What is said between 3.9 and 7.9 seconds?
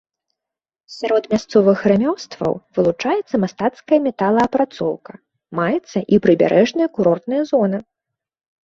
металаапрацоўка, маецца і прыбярэжная курортная зона.